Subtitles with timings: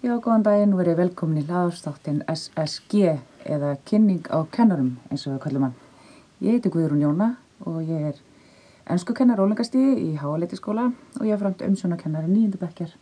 [0.00, 5.40] Já, góðan daginn, verið velkomin í hlaðarstáttin SSG eða kynning á kennarum eins og við
[5.42, 5.74] kallum hann.
[6.40, 7.26] Ég heiti Guðrún Jóna
[7.68, 8.22] og ég er
[8.88, 10.86] ennskukennar ólengastíði í Háaleitiskóla
[11.18, 12.94] og ég er framt umsjónakennari nýjöndubekkjar.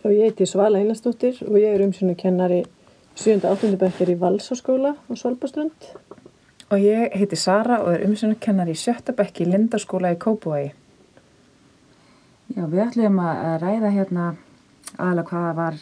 [0.00, 2.64] Já, ég heiti Svala Einarstóttir og ég er umsjónakennari
[3.14, 3.36] 7.
[3.44, 3.70] og 8.
[3.84, 5.88] bekkjar í Valsáskóla og Svalbaströnd.
[6.74, 9.14] Og ég heiti Sara og er umsjónakennari í 7.
[9.14, 10.74] bekki í Lindaskóla í Kópavogi.
[12.58, 14.28] Já, við ætlum að ræða hérna
[14.98, 15.80] aðalega hvaða var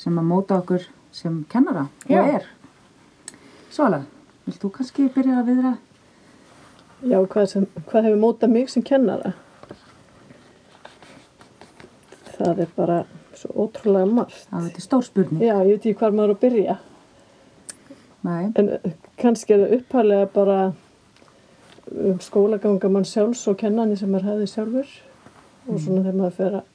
[0.00, 2.22] sem að móta okkur sem kennara Já.
[2.22, 2.48] og er.
[3.70, 4.02] Svala,
[4.46, 5.76] vilt þú kannski byrja að viðra?
[7.00, 9.32] Já, hvað, sem, hvað hefur mótað mig sem kennara?
[12.34, 13.00] Það er bara
[13.36, 14.46] svo ótrúlega margt.
[14.50, 15.42] Það er stór spurning.
[15.44, 16.76] Já, ég veit ekki hvað maður að byrja.
[18.20, 18.90] Nei, En uh,
[19.20, 20.58] kannski er það upphæðlega bara
[21.90, 24.92] um skólaganga mann sjálfs og kennani sem maður hefði sjálfur.
[25.70, 26.69] Og svona þegar maður fer að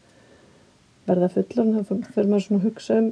[1.07, 3.11] verða fullan, þá fer maður svona að hugsa um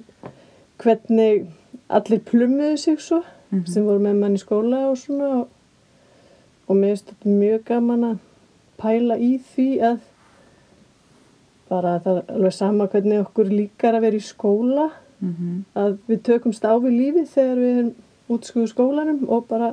[0.83, 1.47] hvernig
[1.89, 3.67] allir plummuðu sig svo Mhm.
[3.67, 5.47] sem voru með mann í skóla og svona og,
[6.67, 8.17] og mér finnst þetta mjög gaman að
[8.81, 9.99] pæla í því að
[11.69, 14.89] bara það er alveg sama hvernig okkur líkar að vera í skóla
[15.21, 17.93] mm að við tökumst á við lífið þegar við erum
[18.33, 19.69] útskuðu skólanum og bara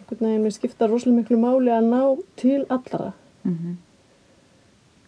[0.00, 2.02] einhvern veginn við skipta rosalega miklu máli að ná
[2.36, 3.12] til allra
[3.44, 3.76] mhm.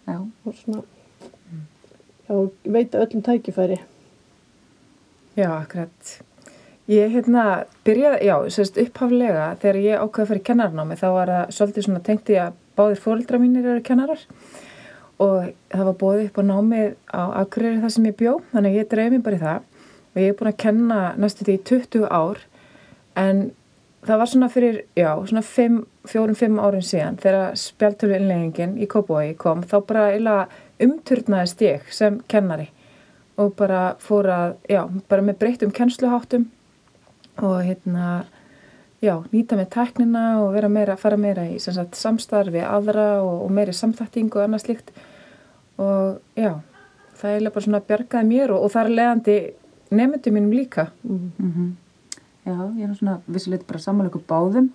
[0.06, 0.84] Já, og svona
[2.28, 3.80] já, veita öllum tækifæri.
[5.36, 6.16] Já, akkurat.
[6.86, 11.32] Ég hérna byrjaði, já, sérst upphaflega þegar ég ákveði að fara í kennarnámi þá var
[11.32, 14.22] það svolítið svona tengt í að báðir fóreldra mínir eru kennarar.
[15.18, 18.78] Og það var bóðið upp á námið á Akureyri það sem ég bjó, þannig að
[18.78, 19.66] ég dreif mér bara í það.
[20.12, 22.44] Og ég er búin að kenna næstu því í 20 ár
[23.16, 23.42] en
[24.06, 29.64] það var svona fyrir, já, svona 4-5 árin síðan þegar spjaltölu innleggingin í Kópói kom
[29.66, 30.46] þá bara eiginlega
[30.86, 32.68] umturnaðist ég sem kennari
[33.40, 36.46] og bara fór að, já, bara með breyttum kennsluháttum
[37.44, 38.24] og hérna,
[39.04, 43.52] já, nýta með tæknina og vera meira, fara meira í sagt, samstarfi aðra og, og
[43.52, 44.94] meiri samþættingu og annað slíkt
[45.82, 46.54] og já,
[47.20, 49.36] það er bara svona bjargaði mér og, og það er leiðandi
[49.96, 50.90] nefndum mínum líka.
[51.04, 51.74] mhm.
[52.46, 54.70] Já, ég er svona vissulegt bara sammála ykkur báðum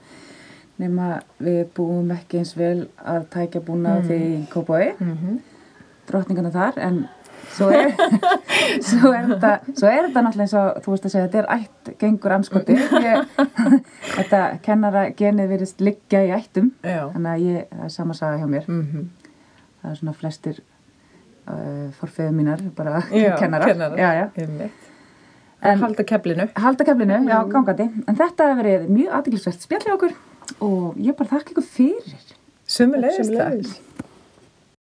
[0.81, 4.07] nema við búum ekki eins vel að tækja búna Mm.
[4.07, 5.39] því Kópói, Mm -hmm.
[6.07, 7.07] drottningana þar, en
[7.51, 7.91] svo er,
[8.89, 11.49] svo er þetta, svo er þetta náttúrulega eins og þú veist að segja, þetta er
[11.59, 12.75] ætt gengur anskoti,
[14.17, 17.09] þetta kennara genið virðist liggja í ættum, Já.
[17.13, 19.09] þannig að ég, það er sama saga hjá mér, Mm
[19.81, 20.59] það er svona flestir
[21.49, 23.97] uh, forfeðu mínar, bara Já, kennarar.
[23.97, 24.69] Já, já.
[25.61, 26.47] En, halda keflinu.
[26.57, 30.15] halda keflinu, já, gangandi en þetta hefur verið mjög aðdeglisvert spjallið okkur
[30.65, 32.29] og ég bara þakka ykkur fyrir
[32.71, 33.73] Sumulegist það.